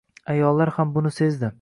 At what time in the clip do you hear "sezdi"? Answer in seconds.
1.21-1.49